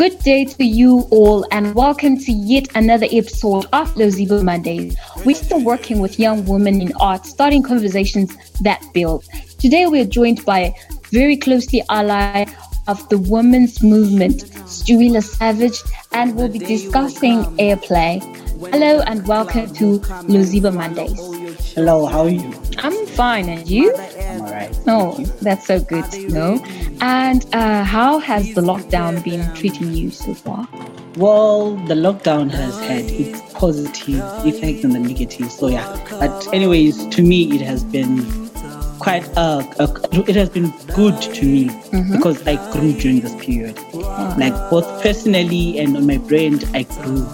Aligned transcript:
Good 0.00 0.18
day 0.20 0.46
to 0.46 0.64
you 0.64 1.00
all, 1.10 1.46
and 1.50 1.74
welcome 1.74 2.16
to 2.16 2.32
yet 2.32 2.68
another 2.74 3.04
episode 3.12 3.66
of 3.74 3.94
Lozibo 3.96 4.42
Mondays. 4.42 4.96
We're 5.26 5.36
still 5.36 5.62
working 5.62 6.00
with 6.00 6.18
young 6.18 6.46
women 6.46 6.80
in 6.80 6.94
art, 6.98 7.26
starting 7.26 7.62
conversations 7.62 8.34
that 8.62 8.82
build. 8.94 9.26
Today, 9.58 9.88
we're 9.88 10.06
joined 10.06 10.42
by 10.46 10.74
very 11.10 11.36
closely 11.36 11.82
ally 11.90 12.46
of 12.88 13.06
the 13.10 13.18
women's 13.18 13.82
movement, 13.82 14.44
Stewie 14.64 15.22
Savage, 15.22 15.78
and 16.12 16.34
we'll 16.34 16.48
be 16.48 16.60
discussing 16.60 17.42
airplay. 17.58 18.22
Hello, 18.72 19.02
and 19.02 19.28
welcome 19.28 19.70
to 19.74 19.98
Lozibo 20.30 20.74
Mondays. 20.74 21.20
Hello, 21.74 22.06
how 22.06 22.20
are 22.22 22.30
you? 22.30 22.54
I'm 22.78 23.06
fine, 23.08 23.50
and 23.50 23.68
you? 23.68 23.94
I'm 24.86 24.88
all 24.88 25.16
right. 25.16 25.28
Oh, 25.28 25.36
that's 25.42 25.66
so 25.66 25.80
good 25.80 26.04
to 26.12 26.28
know. 26.28 26.64
And 27.00 27.46
uh, 27.54 27.84
how 27.84 28.18
has 28.18 28.54
the 28.54 28.60
lockdown 28.60 29.22
been 29.24 29.52
treating 29.54 29.92
you 29.92 30.10
so 30.10 30.34
far? 30.34 30.68
Well, 31.16 31.76
the 31.86 31.94
lockdown 31.94 32.50
has 32.50 32.78
had 32.80 33.04
its 33.06 33.40
positive 33.54 34.22
effects 34.46 34.84
and 34.84 34.94
the 34.94 34.98
negative. 35.00 35.50
So 35.50 35.68
yeah, 35.68 35.86
but 36.10 36.52
anyways, 36.54 37.06
to 37.08 37.22
me, 37.22 37.54
it 37.54 37.60
has 37.62 37.84
been 37.84 38.24
quite 38.98 39.26
uh, 39.36 39.62
uh 39.78 39.86
it 40.28 40.36
has 40.36 40.50
been 40.50 40.72
good 40.94 41.20
to 41.20 41.44
me 41.44 41.70
Mm-hmm. 41.90 42.12
because 42.12 42.46
I 42.46 42.54
grew 42.72 42.92
during 42.92 43.20
this 43.20 43.34
period. 43.44 43.76
Like 44.38 44.54
both 44.70 44.86
personally 45.02 45.78
and 45.80 45.96
on 45.96 46.06
my 46.06 46.18
brand, 46.18 46.64
I 46.72 46.84
grew. 46.84 47.26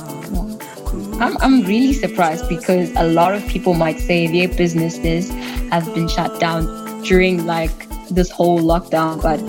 I'm, 1.21 1.37
I'm 1.39 1.63
really 1.65 1.93
surprised 1.93 2.49
because 2.49 2.91
a 2.97 3.05
lot 3.05 3.35
of 3.35 3.47
people 3.49 3.75
might 3.75 4.01
say 4.01 4.27
their 4.27 4.49
businesses 4.49 5.31
have 5.71 5.85
been 5.95 6.09
shut 6.09 6.41
down 6.41 6.65
during 7.09 7.47
like 7.47 7.89
this 8.11 8.31
whole 8.31 8.61
lockdown, 8.61 9.21
but 9.23 9.41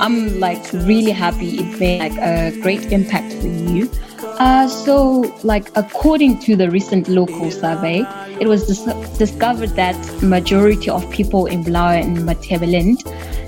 I'm 0.00 0.38
like 0.40 0.72
really 0.72 1.10
happy 1.10 1.58
it 1.58 1.78
made 1.80 1.98
like 2.00 2.18
a 2.18 2.58
great 2.60 2.92
impact 2.92 3.32
for 3.34 3.46
you. 3.46 3.90
Uh, 4.38 4.68
so, 4.68 5.34
like 5.42 5.68
according 5.74 6.38
to 6.40 6.54
the 6.54 6.70
recent 6.70 7.08
local 7.08 7.50
survey, 7.50 8.06
it 8.40 8.46
was 8.46 8.66
dis- 8.66 9.18
discovered 9.18 9.70
that 9.70 9.96
majority 10.22 10.88
of 10.88 11.08
people 11.10 11.46
in 11.46 11.64
Bulawayo 11.64 12.02
and 12.04 12.18
Matabeleland 12.18 13.02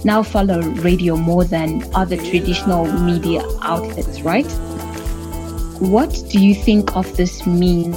now 0.04 0.22
follow 0.22 0.60
radio 0.82 1.16
more 1.16 1.44
than 1.44 1.84
other 1.94 2.16
traditional 2.16 2.86
media 3.02 3.42
outlets, 3.62 4.22
right? 4.22 4.50
What 5.78 6.10
do 6.28 6.44
you 6.44 6.54
think 6.54 6.96
of 6.96 7.16
this 7.16 7.46
means, 7.46 7.96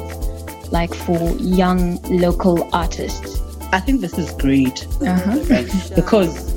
like 0.71 0.93
for 0.93 1.31
young 1.37 1.99
local 2.03 2.69
artists? 2.73 3.42
I 3.73 3.79
think 3.79 4.01
this 4.01 4.17
is 4.17 4.31
great 4.33 4.85
Uh-huh. 5.01 5.39
right? 5.49 5.67
because 5.95 6.53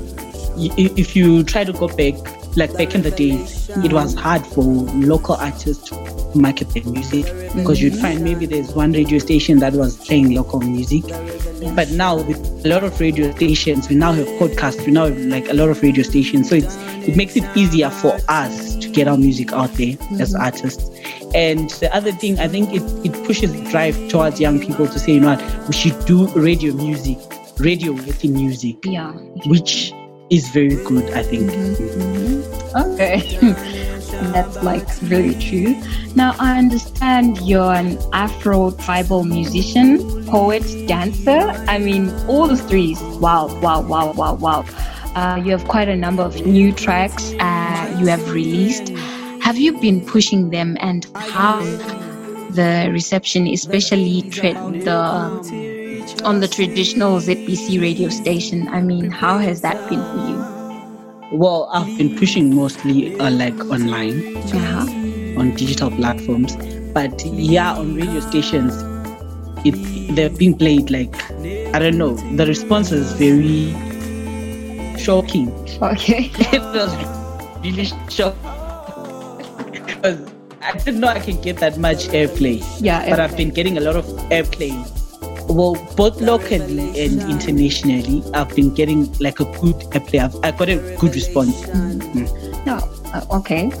if 0.59 1.15
you 1.15 1.43
try 1.43 1.63
to 1.63 1.73
go 1.73 1.87
back, 1.87 2.15
like 2.55 2.75
back 2.77 2.95
in 2.95 3.01
the 3.03 3.11
days, 3.11 3.69
it 3.83 3.93
was 3.93 4.15
hard 4.15 4.45
for 4.45 4.63
local 4.63 5.35
artists 5.35 5.89
to 5.89 5.95
market 6.35 6.69
their 6.69 6.83
music 6.85 7.25
because 7.55 7.81
you'd 7.81 7.95
find 7.95 8.23
maybe 8.23 8.45
there's 8.45 8.73
one 8.73 8.91
radio 8.91 9.19
station 9.19 9.59
that 9.59 9.73
was 9.73 9.97
playing 10.07 10.33
local 10.33 10.59
music. 10.61 11.03
But 11.75 11.91
now 11.91 12.17
with 12.21 12.39
a 12.65 12.69
lot 12.69 12.83
of 12.83 12.99
radio 12.99 13.31
stations, 13.35 13.87
we 13.89 13.95
now 13.95 14.13
have 14.13 14.27
podcasts, 14.39 14.83
we 14.85 14.91
now 14.91 15.05
have 15.05 15.17
like 15.17 15.47
a 15.49 15.53
lot 15.53 15.69
of 15.69 15.81
radio 15.83 16.03
stations. 16.03 16.49
So 16.49 16.55
it's 16.55 16.75
it 17.07 17.15
makes 17.15 17.35
it 17.35 17.43
easier 17.55 17.89
for 17.89 18.17
us 18.29 18.75
to 18.77 18.89
get 18.89 19.07
our 19.07 19.17
music 19.17 19.53
out 19.53 19.71
there 19.73 19.95
as 20.19 20.33
artists. 20.35 20.89
And 21.37 21.69
the 21.81 21.89
other 21.95 22.11
thing, 22.11 22.39
I 22.39 22.47
think 22.47 22.73
it, 22.73 22.81
it 23.05 23.13
pushes 23.25 23.53
the 23.53 23.61
drive 23.69 23.95
towards 24.09 24.39
young 24.41 24.59
people 24.59 24.87
to 24.87 24.97
say, 24.99 25.13
you 25.13 25.19
know 25.19 25.35
what, 25.35 25.67
we 25.67 25.73
should 25.73 25.97
do 26.05 26.25
radio 26.29 26.73
music, 26.73 27.19
radio 27.59 27.91
within 27.91 28.33
music 28.33 28.77
Yeah. 28.83 29.11
which 29.45 29.93
is 30.31 30.49
very 30.49 30.75
good, 30.89 31.05
I 31.13 31.21
think. 31.21 31.51
Okay. 32.75 33.37
That's 34.33 34.63
like 34.63 34.89
very 35.01 35.35
true. 35.35 35.75
Now, 36.15 36.33
I 36.39 36.57
understand 36.57 37.37
you're 37.41 37.71
an 37.71 37.99
Afro 38.13 38.71
tribal 38.71 39.23
musician, 39.23 40.25
poet, 40.25 40.63
dancer. 40.87 41.39
I 41.67 41.77
mean, 41.77 42.09
all 42.27 42.47
the 42.47 42.57
threes. 42.57 42.99
Wow, 43.21 43.47
wow, 43.61 43.81
wow, 43.81 44.11
wow, 44.13 44.33
wow. 44.33 44.65
Uh, 45.15 45.35
you 45.35 45.51
have 45.51 45.67
quite 45.67 45.87
a 45.87 45.95
number 45.95 46.23
of 46.23 46.45
new 46.47 46.71
tracks 46.71 47.31
uh, 47.39 47.95
you 47.99 48.07
have 48.07 48.31
released. 48.31 48.91
Have 49.47 49.57
you 49.57 49.79
been 49.79 50.05
pushing 50.05 50.49
them 50.49 50.75
and 50.81 51.07
how 51.15 51.61
the 52.49 52.89
reception, 52.91 53.47
especially 53.47 54.23
tra- 54.23 54.51
the 54.51 54.99
on 56.25 56.41
the 56.41 56.49
traditional 56.49 57.21
ZBC 57.21 57.79
radio 57.81 58.09
station? 58.09 58.67
I 58.67 58.81
mean, 58.81 59.09
how 59.09 59.37
has 59.37 59.61
that 59.61 59.77
been 59.87 60.01
for 60.01 60.17
you? 60.27 61.37
Well, 61.37 61.69
I've 61.71 61.97
been 61.97 62.17
pushing 62.17 62.53
mostly 62.53 63.17
uh, 63.21 63.31
like 63.31 63.57
online 63.71 64.35
Uh-huh. 64.35 65.39
on 65.39 65.55
digital 65.55 65.91
platforms, 65.91 66.57
but 66.93 67.25
yeah, 67.25 67.71
on 67.71 67.95
radio 67.95 68.19
stations, 68.19 68.73
it 69.63 69.75
they're 70.13 70.29
being 70.41 70.57
played 70.57 70.91
like 70.91 71.15
I 71.73 71.79
don't 71.79 71.97
know. 71.97 72.15
The 72.35 72.45
response 72.45 72.91
is 72.91 73.13
very 73.13 73.71
shocking. 74.99 75.47
Okay. 75.81 76.31
it 76.51 76.61
was 76.75 76.91
really 77.63 77.85
shocking 78.09 78.46
because 80.01 80.31
I 80.61 80.77
didn't 80.77 80.99
know 80.99 81.07
I 81.07 81.19
can 81.19 81.39
get 81.41 81.57
that 81.57 81.77
much 81.77 82.07
airplay. 82.07 82.63
Yeah, 82.79 83.09
but 83.09 83.19
I've 83.19 83.35
been 83.37 83.51
getting 83.51 83.77
a 83.77 83.81
lot 83.81 83.95
of 83.95 84.05
airplay. 84.29 84.73
Well, 85.49 85.75
both 85.95 86.19
locally 86.19 87.05
and 87.05 87.21
internationally, 87.21 88.21
I've 88.33 88.53
been 88.53 88.73
getting 88.73 89.11
like 89.19 89.39
a 89.39 89.45
good 89.45 89.75
airplay. 89.95 90.19
I've, 90.19 90.35
I 90.43 90.51
got 90.51 90.69
a 90.69 90.77
good 90.99 91.15
response. 91.15 91.65
No, 92.65 92.79
uh, 93.13 93.25
okay. 93.31 93.71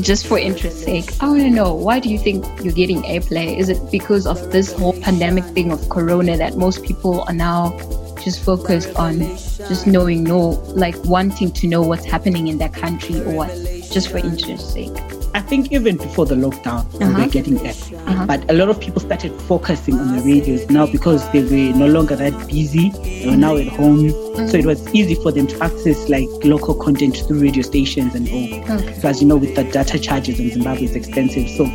Just 0.00 0.26
for 0.26 0.38
interest's 0.38 0.84
sake, 0.84 1.10
I 1.20 1.28
want 1.28 1.40
to 1.40 1.50
know 1.50 1.74
why 1.74 2.00
do 2.00 2.08
you 2.08 2.18
think 2.18 2.46
you're 2.62 2.72
getting 2.72 3.02
airplay? 3.02 3.58
Is 3.58 3.68
it 3.68 3.90
because 3.90 4.26
of 4.26 4.50
this 4.50 4.72
whole 4.72 4.98
pandemic 5.00 5.44
thing 5.44 5.72
of 5.72 5.88
Corona 5.90 6.36
that 6.38 6.56
most 6.56 6.84
people 6.84 7.22
are 7.22 7.34
now 7.34 7.76
just 8.22 8.42
focused 8.42 8.94
on 8.96 9.18
just 9.18 9.86
knowing, 9.86 10.24
no, 10.24 10.62
like 10.74 10.96
wanting 11.04 11.52
to 11.52 11.66
know 11.66 11.82
what's 11.82 12.04
happening 12.04 12.48
in 12.48 12.56
their 12.58 12.68
country 12.68 13.20
or 13.20 13.34
what? 13.34 13.50
Just 13.90 14.08
for 14.08 14.18
interest's 14.18 14.72
sake. 14.72 14.96
I 15.32 15.40
think 15.40 15.70
even 15.72 15.96
before 15.96 16.26
the 16.26 16.34
lockdown, 16.34 16.90
we 16.98 17.04
Uh-huh. 17.04 17.22
were 17.22 17.28
getting 17.28 17.56
airplay. 17.58 18.06
Uh-huh. 18.08 18.26
But 18.26 18.50
a 18.50 18.54
lot 18.54 18.68
of 18.68 18.80
people 18.80 19.00
started 19.00 19.32
focusing 19.42 19.94
on 19.98 20.16
the 20.16 20.22
radios 20.22 20.68
now 20.70 20.86
because 20.86 21.22
they 21.30 21.42
were 21.42 21.76
no 21.78 21.86
longer 21.86 22.16
that 22.16 22.34
busy. 22.48 22.90
They 22.90 23.26
were 23.30 23.36
now 23.36 23.56
at 23.56 23.68
home. 23.68 24.10
So 24.48 24.56
it 24.58 24.66
was 24.66 24.82
easy 24.94 25.14
for 25.14 25.30
them 25.30 25.46
to 25.46 25.62
access 25.62 26.08
like 26.08 26.28
local 26.42 26.74
content 26.74 27.16
through 27.16 27.40
radio 27.40 27.62
stations 27.62 28.14
and 28.14 28.28
all. 28.28 28.76
Okay. 28.78 28.98
So 29.00 29.08
as 29.08 29.20
you 29.22 29.28
know, 29.28 29.36
with 29.36 29.54
the 29.54 29.64
data 29.64 29.98
charges 29.98 30.40
in 30.40 30.50
Zimbabwe, 30.50 30.84
it's 30.86 30.94
expensive. 30.96 31.48
So 31.50 31.64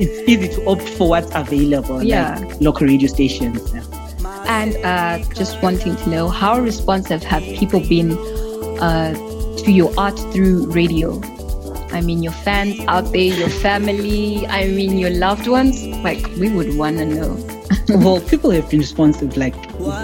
it's 0.00 0.28
easy 0.28 0.48
to 0.48 0.66
opt 0.66 0.88
for 0.88 1.08
what's 1.08 1.30
available, 1.34 2.02
Yeah. 2.02 2.38
like 2.38 2.60
local 2.60 2.86
radio 2.86 3.08
stations. 3.08 3.60
Yeah. 3.74 3.82
And 4.46 4.76
uh, 4.84 5.18
just 5.34 5.60
wanting 5.62 5.94
to 5.96 6.08
know 6.08 6.28
how 6.28 6.58
responsive 6.58 7.22
have 7.24 7.42
people 7.42 7.80
been 7.80 8.12
uh, 8.80 9.12
to 9.58 9.70
your 9.72 9.92
art 9.98 10.18
through 10.32 10.70
radio? 10.70 11.20
I 11.92 12.00
mean, 12.00 12.22
your 12.22 12.32
fans 12.32 12.80
out 12.88 13.12
there, 13.12 13.22
your 13.22 13.48
family, 13.48 14.46
I 14.46 14.68
mean, 14.68 14.98
your 14.98 15.10
loved 15.10 15.46
ones. 15.46 15.84
Like, 15.86 16.26
we 16.36 16.50
would 16.50 16.76
want 16.76 16.98
to 16.98 17.06
know. 17.06 17.58
well, 17.88 18.20
people 18.20 18.50
have 18.50 18.68
been 18.70 18.80
responsive, 18.80 19.36
like 19.36 19.54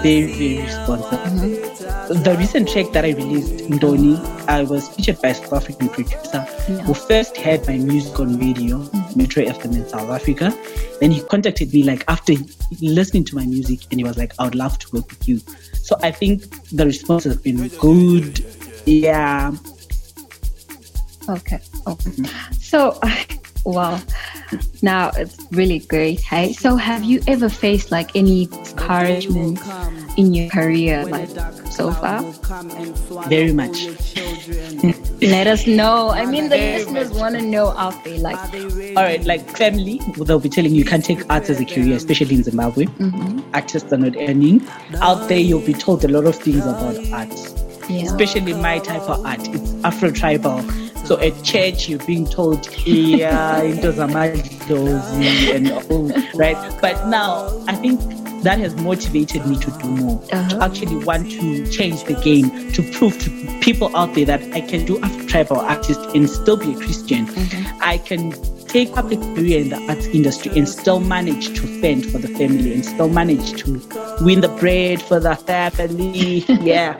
very, 0.01 0.31
very 0.33 0.63
responsive. 0.63 1.19
Mm-hmm. 1.19 2.23
The 2.23 2.35
recent 2.37 2.69
track 2.69 2.91
that 2.93 3.05
I 3.05 3.11
released, 3.11 3.69
Ndoni, 3.69 4.17
I 4.47 4.63
was 4.63 4.89
featured 4.89 5.21
by 5.21 5.29
a 5.29 5.35
South 5.35 5.53
African 5.53 5.89
producer 5.89 6.41
who 6.83 6.93
first 6.93 7.37
heard 7.37 7.65
my 7.67 7.77
music 7.77 8.19
on 8.19 8.39
radio, 8.39 8.77
mm-hmm. 8.77 9.19
Metro 9.19 9.43
FM 9.43 9.75
in 9.75 9.87
South 9.87 10.09
Africa. 10.09 10.53
Then 10.99 11.11
he 11.11 11.21
contacted 11.21 11.73
me 11.73 11.83
like 11.83 12.03
after 12.07 12.33
listening 12.81 13.23
to 13.25 13.35
my 13.35 13.45
music 13.45 13.81
and 13.91 13.99
he 13.99 14.03
was 14.03 14.17
like, 14.17 14.33
I 14.39 14.45
would 14.45 14.55
love 14.55 14.79
to 14.79 14.95
work 14.95 15.09
with 15.09 15.27
you. 15.27 15.39
So 15.73 15.95
I 16.01 16.11
think 16.11 16.69
the 16.71 16.85
response 16.85 17.25
has 17.25 17.37
been 17.37 17.67
good. 17.79 18.43
Yeah. 18.85 19.55
Okay. 21.29 21.59
Okay. 21.87 22.11
So, 22.59 22.99
wow. 23.65 23.99
Now 24.81 25.11
it's 25.17 25.37
really 25.51 25.79
great. 25.79 26.21
Hey, 26.21 26.53
so 26.53 26.75
have 26.75 27.03
you 27.03 27.21
ever 27.27 27.49
faced 27.49 27.91
like 27.91 28.15
any 28.15 28.45
discouragement 28.45 29.59
in 30.17 30.33
your 30.33 30.49
career, 30.49 31.05
like 31.05 31.29
so 31.71 31.91
far? 31.91 32.21
Very 33.27 33.51
much. 33.51 33.87
Let 35.21 35.47
us 35.47 35.65
know. 35.65 36.09
I 36.09 36.25
mean, 36.25 36.49
the 36.49 36.57
listeners 36.57 37.11
want 37.11 37.35
to 37.35 37.41
know 37.41 37.69
out 37.69 38.03
there, 38.03 38.19
like, 38.19 38.37
All 38.95 39.03
right, 39.03 39.23
like 39.25 39.49
family, 39.57 39.99
they'll 40.17 40.39
be 40.39 40.49
telling 40.49 40.71
you 40.71 40.79
you 40.79 40.85
can't 40.85 41.03
take 41.03 41.27
art 41.31 41.49
as 41.49 41.59
a 41.59 41.65
career, 41.65 41.95
especially 41.95 42.35
in 42.35 42.43
Zimbabwe. 42.43 42.85
Mm-hmm. 42.85 43.39
Artists 43.53 43.91
are 43.91 43.97
not 43.97 44.15
earning. 44.17 44.67
Out 45.01 45.27
there, 45.27 45.39
you'll 45.39 45.65
be 45.65 45.73
told 45.73 46.05
a 46.05 46.07
lot 46.07 46.25
of 46.25 46.35
things 46.35 46.65
about 46.65 46.97
art, 47.11 47.33
yeah. 47.89 48.03
especially 48.03 48.53
my 48.53 48.77
type 48.79 49.01
of 49.03 49.25
art. 49.25 49.47
It's 49.47 49.73
Afro 49.83 50.11
tribal. 50.11 50.63
So 51.05 51.19
at 51.19 51.43
church, 51.43 51.87
you're 51.87 52.05
being 52.05 52.25
told, 52.25 52.67
yeah, 52.85 53.61
into 53.61 53.91
Zamadlozi 53.91 55.55
and 55.55 55.71
all, 55.71 56.09
right? 56.35 56.57
But 56.81 57.07
now, 57.07 57.63
I 57.67 57.75
think 57.75 58.01
that 58.43 58.59
has 58.59 58.75
motivated 58.75 59.45
me 59.45 59.57
to 59.59 59.71
do 59.71 59.87
more, 59.87 60.23
uh-huh. 60.31 60.49
to 60.49 60.63
actually 60.63 61.03
want 61.03 61.29
to 61.31 61.67
change 61.71 62.03
the 62.03 62.13
game, 62.13 62.71
to 62.73 62.91
prove 62.91 63.19
to 63.19 63.59
people 63.61 63.95
out 63.95 64.13
there 64.13 64.25
that 64.25 64.41
I 64.53 64.61
can 64.61 64.85
do 64.85 64.99
Afro 65.01 65.25
tribal 65.27 65.57
artist 65.57 65.99
and 66.13 66.29
still 66.29 66.57
be 66.57 66.73
a 66.73 66.75
Christian. 66.75 67.25
Mm-hmm. 67.27 67.77
I 67.81 67.97
can 67.97 68.31
take 68.67 68.89
up 68.89 69.09
public 69.09 69.19
career 69.35 69.61
in 69.61 69.69
the 69.69 69.81
arts 69.87 70.05
industry 70.07 70.51
and 70.57 70.67
still 70.67 70.99
manage 70.99 71.47
to 71.59 71.81
fend 71.81 72.05
for 72.05 72.17
the 72.17 72.27
family 72.27 72.73
and 72.73 72.85
still 72.85 73.09
manage 73.09 73.53
to 73.63 73.81
win 74.21 74.41
the 74.41 74.49
bread 74.59 75.01
for 75.01 75.19
the 75.19 75.35
family. 75.35 76.45
Yeah. 76.65 76.97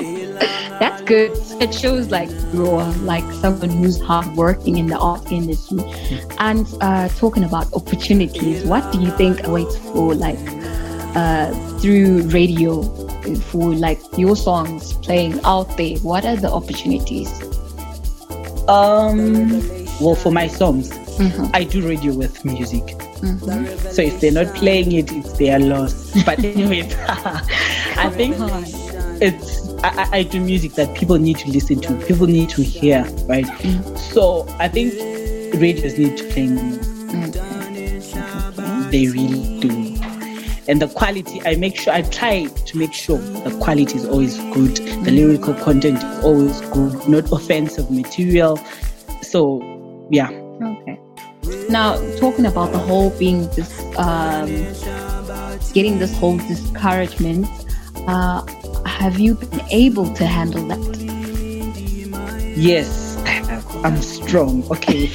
That's 0.80 1.02
good. 1.04 1.32
It 1.62 1.74
shows 1.74 2.12
like 2.12 2.30
you're 2.54 2.84
like 3.04 3.24
someone 3.34 3.70
who's 3.70 4.00
hardworking 4.02 4.78
in 4.78 4.88
the 4.88 4.98
art 4.98 5.32
industry. 5.32 5.80
And 6.40 6.68
uh, 6.82 7.08
talking 7.10 7.44
about 7.44 7.72
opportunities, 7.74 8.64
what 8.66 8.92
do 8.92 9.02
you 9.02 9.12
think 9.12 9.46
awaits 9.48 9.78
for 9.78 10.14
like 10.16 10.40
uh, 11.16 11.52
through 11.80 12.24
radio 12.24 12.84
for 13.52 13.74
like 13.74 14.00
your 14.18 14.36
songs 14.36 14.94
playing 14.98 15.40
out 15.44 15.78
there? 15.78 15.98
What 16.00 16.26
are 16.26 16.36
the 16.36 16.52
opportunities? 16.52 17.30
Um, 18.68 19.62
well, 20.02 20.16
for 20.16 20.32
my 20.32 20.48
songs, 20.48 20.90
mm-hmm. 20.90 21.46
I 21.54 21.64
do 21.64 21.88
radio 21.88 22.14
with 22.14 22.44
music. 22.44 22.84
Mm-hmm. 23.22 23.90
So 23.92 24.02
if 24.02 24.20
they're 24.20 24.32
not 24.32 24.54
playing 24.56 24.92
it, 24.92 25.12
it's 25.12 25.38
their 25.38 25.60
loss. 25.60 26.12
But 26.26 26.40
anyway, 26.44 26.82
I 27.08 28.10
think 28.10 28.36
it's 29.22 29.66
I, 29.84 30.10
I, 30.12 30.24
do 30.24 30.40
music 30.40 30.74
that 30.74 30.96
people 30.96 31.18
need 31.18 31.38
to 31.40 31.50
listen 31.50 31.80
to, 31.82 31.96
people 32.06 32.28
need 32.28 32.50
to 32.50 32.64
hear, 32.64 33.04
right? 33.28 33.46
Mm. 33.46 33.98
So 33.98 34.48
I 34.60 34.68
think 34.68 34.94
radios 35.60 35.98
need 35.98 36.18
to 36.18 36.24
play 36.30 36.48
more. 36.48 36.64
Mm. 36.64 37.32
They 38.92 39.08
really 39.08 39.60
do. 39.60 39.96
And 40.68 40.82
the 40.82 40.88
quality, 40.88 41.42
I 41.46 41.56
make 41.56 41.76
sure, 41.78 41.94
I 41.94 42.02
try 42.02 42.46
to 42.46 42.78
make 42.78 42.94
sure 42.94 43.20
the 43.20 43.56
quality 43.62 43.96
is 43.96 44.06
always 44.06 44.38
good, 44.54 44.76
the 44.76 45.12
mm. 45.12 45.16
lyrical 45.16 45.54
content 45.54 45.98
is 45.98 46.24
always 46.24 46.62
good, 46.62 47.08
not 47.08 47.32
offensive 47.32 47.92
material. 47.92 48.60
So, 49.22 49.62
yeah. 50.10 50.30
Okay. 50.32 51.00
Now, 51.70 51.98
talking 52.18 52.46
about 52.46 52.72
the 52.72 52.80
whole 52.80 53.12
being 53.20 53.48
this, 53.52 53.80
um, 53.98 54.48
getting 55.74 56.00
this 56.00 56.18
whole 56.18 56.38
discouragement, 56.38 57.48
uh, 58.08 58.42
have 58.96 59.20
you 59.20 59.36
been 59.36 59.62
able 59.72 60.12
to 60.14 60.26
handle 60.26 60.66
that? 60.68 60.80
Yes, 62.56 63.18
I'm 63.84 64.02
strong. 64.02 64.64
Okay. 64.72 65.12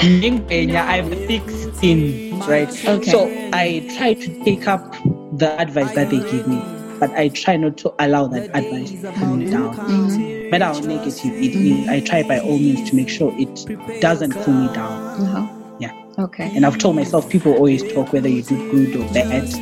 I'm 0.00 1.10
thick 1.28 1.48
skin, 1.50 2.40
right? 2.40 2.86
Okay. 2.88 3.10
So 3.10 3.28
I 3.52 3.86
try 3.96 4.14
to 4.14 4.44
take 4.44 4.66
up 4.66 4.90
the 5.36 5.54
advice 5.60 5.94
that 5.94 6.08
they 6.08 6.18
give 6.18 6.48
me, 6.48 6.62
but 6.98 7.10
I 7.10 7.28
try 7.28 7.56
not 7.58 7.76
to 7.78 7.92
allow 7.98 8.26
that 8.28 8.50
advice 8.56 8.90
to 9.02 9.12
pull 9.12 9.36
me 9.36 9.50
down. 9.50 9.76
Mm-hmm. 9.76 10.50
Matter 10.50 10.64
how 10.64 10.80
negative 10.80 11.34
it 11.34 11.54
is, 11.54 11.88
I 11.88 12.00
try 12.00 12.22
by 12.22 12.40
all 12.40 12.58
means 12.58 12.88
to 12.88 12.96
make 12.96 13.10
sure 13.10 13.34
it 13.38 14.00
doesn't 14.00 14.32
pull 14.32 14.54
me 14.54 14.72
down. 14.72 15.20
Uh-huh. 15.20 15.76
Yeah. 15.78 15.92
Okay. 16.18 16.50
And 16.56 16.64
I've 16.64 16.78
told 16.78 16.96
myself 16.96 17.28
people 17.28 17.52
always 17.52 17.82
talk 17.92 18.14
whether 18.14 18.30
you 18.30 18.42
do 18.42 18.56
good 18.70 18.96
or 18.96 19.12
bad 19.12 19.52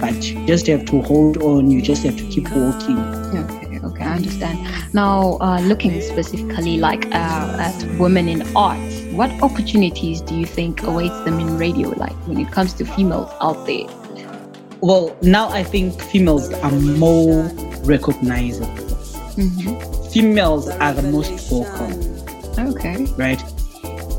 but 0.00 0.14
you 0.24 0.46
just 0.46 0.66
have 0.66 0.84
to 0.86 1.02
hold 1.02 1.42
on. 1.42 1.70
You 1.70 1.82
just 1.82 2.02
have 2.04 2.16
to 2.16 2.24
keep 2.24 2.50
walking. 2.50 2.98
Okay, 2.98 3.80
okay, 3.84 4.04
I 4.04 4.14
understand. 4.16 4.58
Now, 4.94 5.38
uh, 5.40 5.60
looking 5.60 6.00
specifically 6.00 6.78
like 6.78 7.06
uh, 7.06 7.56
at 7.58 7.98
women 7.98 8.28
in 8.28 8.42
art, 8.56 8.78
what 9.12 9.30
opportunities 9.42 10.20
do 10.20 10.34
you 10.34 10.46
think 10.46 10.82
awaits 10.82 11.18
them 11.24 11.40
in 11.40 11.58
radio? 11.58 11.90
Like 11.90 12.16
when 12.26 12.38
it 12.38 12.50
comes 12.52 12.72
to 12.74 12.84
females 12.84 13.30
out 13.40 13.66
there. 13.66 13.86
Well, 14.80 15.16
now 15.22 15.48
I 15.48 15.62
think 15.62 16.00
females 16.00 16.52
are 16.52 16.70
more 16.70 17.44
recognizable. 17.84 18.66
Mm-hmm. 19.36 20.10
Females 20.10 20.68
are 20.68 20.92
the 20.92 21.02
most 21.02 21.50
vocal. 21.50 21.90
Okay. 22.58 23.04
Right. 23.16 23.42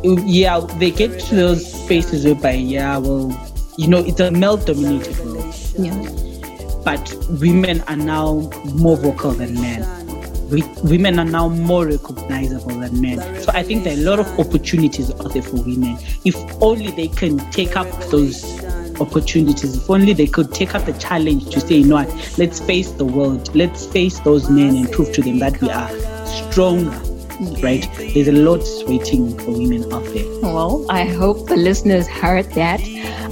Yeah, 0.04 0.60
they 0.78 0.92
get 0.92 1.20
to 1.20 1.36
those 1.36 1.84
spaces 1.84 2.26
whereby, 2.26 2.54
yeah, 2.54 2.98
well, 2.98 3.32
you 3.78 3.88
know, 3.88 4.00
it's 4.00 4.20
a 4.20 4.32
male 4.32 4.58
dominated. 4.58 5.16
Yeah. 5.78 5.94
But 6.84 7.14
women 7.42 7.82
are 7.88 7.96
now 7.96 8.50
more 8.74 8.98
vocal 8.98 9.32
than 9.32 9.54
men. 9.56 9.86
We, 10.50 10.64
women 10.84 11.20
are 11.20 11.26
now 11.26 11.50
more 11.50 11.86
recognizable 11.88 12.80
than 12.80 13.02
men. 13.02 13.42
So 13.42 13.52
I 13.54 13.64
think 13.64 13.84
there 13.84 13.98
are 13.98 14.00
a 14.00 14.04
lot 14.04 14.20
of 14.20 14.28
opportunities 14.40 15.12
out 15.12 15.34
there 15.34 15.42
for 15.42 15.58
women. 15.58 15.98
If 16.24 16.36
only 16.62 16.92
they 16.92 17.10
can 17.10 17.38
take 17.52 17.76
up 17.76 17.88
those 18.10 18.46
opportunities, 19.02 19.76
if 19.76 19.90
only 19.90 20.14
they 20.14 20.28
could 20.28 20.54
take 20.54 20.74
up 20.74 20.86
the 20.86 20.94
challenge 20.94 21.50
to 21.50 21.60
say, 21.60 21.76
you 21.76 21.88
know 21.88 21.96
what, 21.96 22.38
let's 22.38 22.62
face 22.62 22.92
the 22.92 23.06
world, 23.06 23.54
let's 23.56 23.86
face 23.86 24.20
those 24.22 24.50
men 24.50 24.78
and 24.78 24.92
prove 24.92 25.12
to 25.14 25.22
them 25.22 25.40
that 25.40 25.60
we 25.60 25.70
are 25.70 25.90
stronger 26.26 26.98
right? 27.62 27.88
There's 27.98 28.28
a 28.28 28.32
lot 28.32 28.64
waiting 28.88 29.38
for 29.38 29.52
women 29.52 29.92
out 29.94 30.04
there. 30.06 30.26
Well, 30.42 30.86
I 30.90 31.06
hope 31.06 31.48
the 31.48 31.56
listeners 31.56 32.08
heard 32.08 32.52
that. 32.54 32.82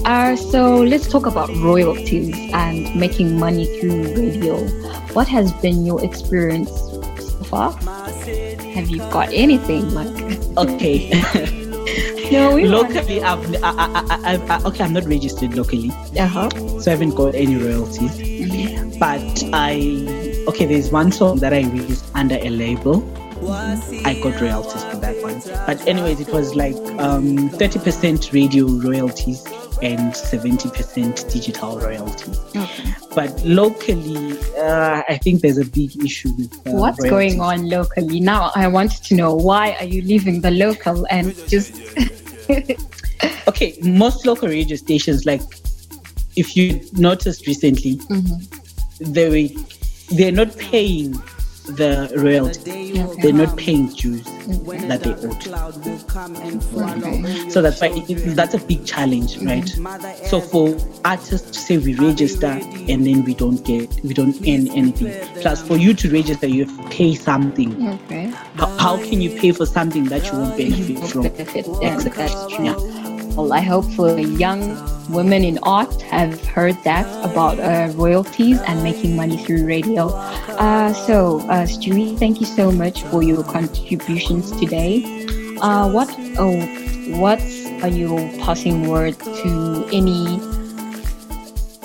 Uh, 0.06 0.36
so 0.36 0.84
let's 0.84 1.08
talk 1.08 1.26
about 1.26 1.50
royalties 1.58 2.36
and 2.54 2.96
making 2.96 3.40
money 3.40 3.66
through 3.80 4.04
radio. 4.14 4.56
What 5.14 5.28
has 5.28 5.52
been 5.64 5.84
your 5.84 6.04
experience 6.06 6.70
so 6.70 7.44
far? 7.46 7.72
Have 7.72 8.88
you 8.88 9.00
got 9.10 9.34
anything 9.34 9.90
like? 9.96 10.08
Okay. 10.58 11.10
no, 12.32 12.54
we 12.54 12.68
locally, 12.68 13.24
I've, 13.24 13.64
I, 13.64 13.72
I, 14.24 14.40
I, 14.48 14.64
okay, 14.66 14.84
I'm 14.84 14.94
not 14.94 15.06
registered 15.06 15.56
locally, 15.56 15.90
uh-huh. 16.20 16.52
so 16.80 16.92
I 16.92 16.94
haven't 16.94 17.16
got 17.16 17.34
any 17.34 17.56
royalties. 17.56 18.12
Mm-hmm. 18.12 19.00
But 19.00 19.44
I, 19.54 20.46
okay, 20.50 20.68
there's 20.68 20.92
one 20.92 21.12
song 21.12 21.38
that 21.38 21.52
I 21.52 21.62
released 21.62 22.06
under 22.14 22.36
a 22.36 22.50
label 22.52 23.02
I 23.48 24.20
got 24.24 24.40
royalties 24.40 24.84
for 24.86 24.98
that 24.98 25.22
one. 25.22 25.42
But 25.66 25.86
anyways, 25.88 26.20
it 26.20 26.30
was 26.30 26.56
like 26.56 26.76
um, 27.00 27.50
30% 27.50 28.32
radio 28.34 28.66
royalties 28.66 29.44
and 29.86 30.14
70% 30.14 31.32
digital 31.32 31.80
royalty. 31.80 32.32
Okay. 32.56 32.94
But 33.14 33.32
locally, 33.46 34.38
uh, 34.58 35.04
I 35.08 35.20
think 35.22 35.42
there's 35.42 35.60
a 35.60 35.66
big 35.66 36.04
issue 36.04 36.30
with 36.38 36.52
uh, 36.68 36.72
what's 36.72 37.00
royalties. 37.00 37.36
going 37.36 37.42
on 37.42 37.70
locally. 37.70 38.20
Now, 38.20 38.52
I 38.56 38.68
wanted 38.68 39.04
to 39.04 39.16
know 39.16 39.36
why 39.36 39.74
are 39.80 39.86
you 39.86 40.02
leaving 40.02 40.42
the 40.42 40.52
local 40.52 41.06
and 41.12 41.36
just. 41.48 41.72
okay, 43.48 43.78
most 43.84 44.26
local 44.26 44.50
radio 44.50 44.76
stations, 44.76 45.26
like 45.26 45.42
if 46.36 46.58
you 46.58 46.82
noticed 46.94 47.46
recently, 47.46 47.98
mm-hmm. 47.98 49.14
they 49.14 49.30
were 49.30 49.62
they're 50.16 50.32
not 50.32 50.56
paying 50.58 51.14
the 51.68 52.12
royalty. 52.18 53.02
Okay. 53.02 53.22
They're 53.22 53.34
not 53.34 53.58
paying 53.58 53.88
dues 53.88 54.28
okay. 54.28 54.88
that 54.88 55.04
they 55.04 55.14
ought. 55.14 55.48
Okay. 56.98 57.50
So 57.50 57.62
that's 57.62 57.82
why 57.82 57.88
it, 57.88 58.10
it, 58.10 58.36
that's 58.36 58.54
a 58.54 58.60
big 58.60 58.86
challenge, 58.86 59.38
right? 59.38 59.64
Mm-hmm. 59.64 60.26
So 60.28 60.40
for 60.40 60.76
artists 61.04 61.52
to 61.52 61.60
say 61.60 61.78
we 61.78 61.96
register 61.96 62.48
and 62.48 63.06
then 63.06 63.24
we 63.24 63.34
don't 63.34 63.64
get, 63.66 63.94
we 64.04 64.14
don't 64.14 64.36
earn 64.42 64.68
anything. 64.70 65.12
Plus, 65.42 65.62
for 65.66 65.78
you 65.78 65.94
to 65.94 66.10
register, 66.12 66.48
you 66.48 66.66
have 66.66 66.78
to 66.78 66.90
pay 66.90 67.16
something. 67.16 67.90
Okay. 68.06 68.26
How, 68.56 68.68
how 68.78 68.98
can 68.98 69.22
you 69.22 69.40
pay 69.40 69.52
for 69.52 69.66
something 69.66 70.06
that 70.06 70.26
you 70.26 70.34
won't 70.34 70.58
benefit 70.58 71.00
from? 71.10 71.24
True. 71.24 72.64
Yeah. 72.64 73.05
Well, 73.36 73.52
I 73.52 73.60
hope 73.60 73.84
for 73.92 74.18
young 74.18 74.62
women 75.10 75.44
in 75.44 75.58
art 75.64 76.02
have 76.04 76.40
heard 76.46 76.82
that 76.86 77.06
about 77.30 77.60
uh, 77.60 77.92
royalties 77.94 78.62
and 78.62 78.82
making 78.82 79.18
money 79.18 79.36
through 79.36 79.66
radio. 79.66 80.08
Uh, 80.56 80.94
so, 80.94 81.42
uh, 81.50 81.68
Stewie, 81.68 82.18
thank 82.18 82.40
you 82.40 82.46
so 82.46 82.72
much 82.72 83.04
for 83.04 83.24
your 83.24 83.44
contributions 83.44 84.52
today. 84.58 85.04
Uh, 85.60 85.92
what 85.92 86.08
oh, 86.40 86.56
what 87.20 87.42
are 87.84 87.90
your 87.90 88.20
passing 88.40 88.88
words 88.88 89.18
to 89.18 89.86
any 89.92 90.40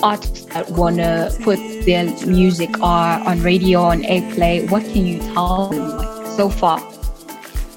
artists 0.01 0.45
that 0.53 0.69
wanna 0.71 1.31
put 1.41 1.59
their 1.83 2.05
music 2.25 2.79
on, 2.79 3.27
on 3.27 3.41
radio 3.41 3.81
on 3.81 4.03
airplay? 4.03 4.71
What 4.71 4.83
can 4.83 5.05
you 5.05 5.19
tell 5.33 5.67
them 5.67 5.97
like, 5.97 6.27
so 6.37 6.47
far? 6.47 6.79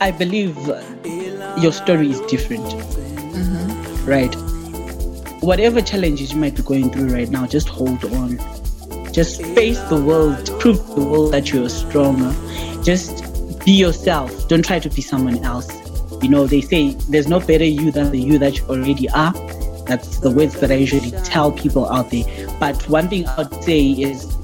I 0.00 0.12
believe 0.12 0.56
your 1.58 1.72
story 1.72 2.12
is 2.12 2.20
different 2.22 2.64
right? 4.06 4.34
Whatever 5.40 5.80
challenges 5.80 6.32
you 6.32 6.38
might 6.38 6.54
be 6.54 6.62
going 6.62 6.90
through 6.90 7.08
right 7.08 7.28
now, 7.28 7.46
just 7.46 7.68
hold 7.68 8.04
on. 8.06 8.38
Just 9.12 9.42
face 9.42 9.78
the 9.88 10.02
world, 10.02 10.50
prove 10.60 10.86
the 10.94 11.04
world 11.04 11.32
that 11.32 11.52
you're 11.52 11.68
stronger. 11.68 12.34
Just 12.82 13.24
be 13.64 13.72
yourself. 13.72 14.48
Don't 14.48 14.64
try 14.64 14.78
to 14.78 14.90
be 14.90 15.02
someone 15.02 15.38
else. 15.44 15.68
You 16.22 16.28
know, 16.28 16.46
they 16.46 16.60
say 16.60 16.94
there's 17.08 17.28
no 17.28 17.40
better 17.40 17.64
you 17.64 17.90
than 17.90 18.10
the 18.10 18.18
you 18.18 18.38
that 18.38 18.58
you 18.58 18.64
already 18.64 19.08
are. 19.10 19.32
That's 19.86 20.18
the 20.18 20.30
words 20.30 20.58
that 20.60 20.70
I 20.70 20.76
usually 20.76 21.10
tell 21.22 21.52
people 21.52 21.86
out 21.90 22.10
there. 22.10 22.24
But 22.58 22.88
one 22.88 23.08
thing 23.08 23.26
I'd 23.26 23.62
say 23.62 23.90
is 23.90 24.34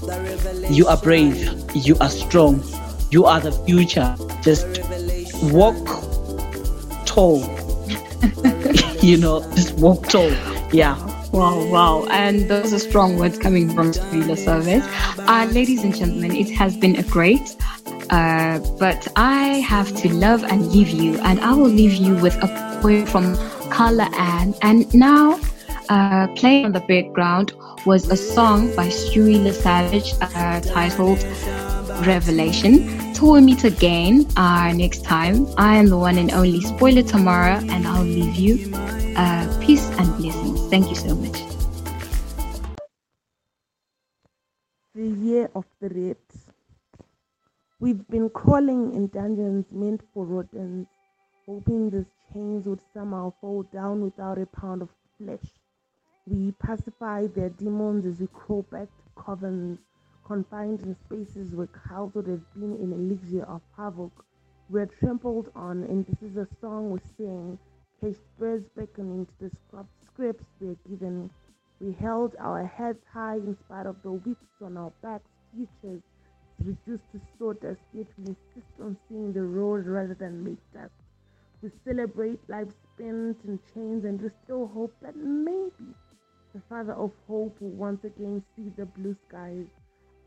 you 0.71 0.87
are 0.87 0.99
brave, 0.99 1.65
you 1.75 1.97
are 2.01 2.11
strong, 2.11 2.63
you 3.11 3.25
are 3.25 3.41
the 3.41 3.53
future. 3.53 4.15
Just 4.43 4.67
walk 5.53 5.77
tall 7.07 7.41
you 9.03 9.17
know, 9.17 9.41
just 9.55 9.75
walk 9.75 10.09
tall. 10.09 10.31
Yeah. 10.73 10.97
Wow, 11.33 11.65
wow. 11.67 12.07
And 12.11 12.49
those 12.49 12.73
are 12.73 12.79
strong 12.79 13.17
words 13.17 13.39
coming 13.39 13.69
from 13.71 13.93
Sibila 13.93 14.37
Service. 14.37 14.85
Uh, 15.19 15.49
ladies 15.53 15.85
and 15.85 15.95
gentlemen, 15.95 16.33
it 16.33 16.51
has 16.51 16.77
been 16.77 16.97
a 16.97 17.03
great, 17.05 17.57
uh, 18.11 18.59
but 18.79 19.07
I 19.17 19.61
have 19.61 19.95
to 19.97 20.13
love 20.13 20.43
and 20.45 20.67
leave 20.73 20.89
you. 20.89 21.19
And 21.21 21.41
I 21.41 21.55
will 21.55 21.69
leave 21.69 21.95
you 21.95 22.17
with 22.17 22.37
a 22.43 22.79
poem 22.83 23.07
from 23.07 23.37
Carla 23.71 24.11
Ann. 24.17 24.55
And 24.63 24.93
now, 24.93 25.41
uh, 25.89 26.27
playing 26.35 26.67
on 26.67 26.73
the 26.73 26.81
background 26.81 27.53
was 27.87 28.11
a 28.11 28.17
song 28.17 28.75
by 28.75 28.89
Stewie 28.89 29.53
Savage 29.53 30.15
uh, 30.21 30.61
titled 30.61 31.23
Revelation. 32.07 33.00
Till 33.21 33.33
we 33.33 33.43
meet 33.43 33.65
again 33.65 34.27
uh, 34.39 34.73
next 34.73 35.05
time, 35.05 35.47
I 35.59 35.77
am 35.77 35.89
the 35.89 35.99
one 35.99 36.17
and 36.17 36.31
only 36.31 36.63
Spoiler 36.63 37.03
Tamara, 37.03 37.63
and 37.69 37.87
I'll 37.87 38.03
leave 38.03 38.35
you. 38.35 38.75
Uh, 39.15 39.45
peace 39.61 39.87
and 39.99 40.17
blessings. 40.17 40.71
Thank 40.71 40.89
you 40.89 40.95
so 40.95 41.15
much. 41.15 41.39
The 44.95 45.07
year 45.07 45.51
of 45.55 45.67
the 45.83 45.91
rats. 45.91 46.47
We've 47.79 48.09
been 48.09 48.31
crawling 48.31 48.95
in 48.95 49.09
dungeons 49.09 49.67
meant 49.71 50.01
for 50.15 50.25
rodents, 50.25 50.89
hoping 51.45 51.91
these 51.91 52.11
chains 52.33 52.65
would 52.65 52.81
somehow 52.95 53.35
fall 53.39 53.65
down 53.65 54.01
without 54.01 54.39
a 54.39 54.47
pound 54.47 54.81
of 54.81 54.89
flesh. 55.19 55.45
We 56.27 56.53
pacify 56.53 57.27
their 57.27 57.51
demons 57.51 58.07
as 58.07 58.19
we 58.19 58.29
crawl 58.33 58.63
back 58.73 58.89
to 58.89 59.23
covens 59.23 59.77
confined 60.25 60.81
in 60.83 60.95
spaces 60.95 61.55
where 61.55 61.69
cows 61.89 62.13
would 62.15 62.27
have 62.27 62.55
been 62.55 62.77
in 62.77 62.93
elixir 62.93 63.45
of 63.45 63.63
havoc. 63.77 64.13
We're 64.69 64.87
trampled 64.87 65.51
on, 65.55 65.83
and 65.85 66.07
this 66.07 66.23
is 66.23 66.37
a 66.37 66.47
song 66.61 66.91
we 66.91 67.01
sing, 67.17 67.59
caged 68.01 68.21
birds 68.39 68.69
beckoning 68.77 69.27
to 69.27 69.49
the 69.49 69.85
scripts 70.05 70.45
we're 70.61 70.77
given. 70.89 71.31
We 71.81 71.93
held 71.93 72.37
our 72.39 72.65
heads 72.65 73.03
high 73.13 73.37
in 73.37 73.57
spite 73.65 73.87
of 73.87 74.03
the 74.03 74.13
whips 74.13 74.63
on 74.63 74.77
our 74.77 74.93
backs, 75.03 75.31
futures 75.55 76.03
reduced 76.65 77.11
to 77.13 77.21
sawdust, 77.39 77.81
yet 77.93 78.07
we 78.19 78.27
insist 78.27 78.73
on 78.81 78.97
seeing 79.09 79.33
the 79.33 79.43
road 79.43 79.87
rather 79.87 80.15
than 80.15 80.45
make 80.45 80.59
dust. 80.73 80.93
We 81.63 81.71
celebrate 81.85 82.39
life 82.49 82.69
spent 82.95 83.39
in 83.45 83.59
chains, 83.75 84.05
and 84.05 84.21
we 84.21 84.31
still 84.45 84.67
hope 84.69 84.95
that 85.03 85.17
maybe 85.17 85.95
the 86.55 86.61
Father 86.69 86.93
of 86.93 87.13
Hope 87.27 87.61
will 87.61 87.71
once 87.71 88.05
again 88.05 88.43
see 88.55 88.71
the 88.77 88.87
blue 88.87 89.17
skies 89.29 89.67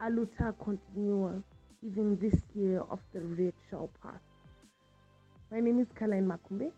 Aluta 0.03 0.53
continua 0.59 1.41
even 1.81 2.17
this 2.19 2.35
year 2.53 2.81
of 2.91 2.99
the 3.13 3.21
red 3.21 3.53
shall 3.69 3.89
pass. 4.01 4.19
My 5.49 5.61
name 5.61 5.79
is 5.79 5.87
Caroline 5.97 6.27
Makumbe. 6.27 6.71